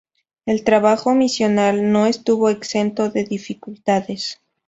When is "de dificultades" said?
3.11-4.41